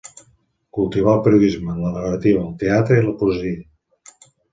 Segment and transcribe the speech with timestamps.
[0.77, 4.25] Cultivà el periodisme, la narrativa, el teatre i la poesia.